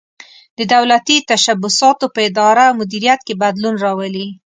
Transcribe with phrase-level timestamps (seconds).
[0.57, 4.27] د دولتي تشبثاتو په اداره او مدیریت کې بدلون راولي.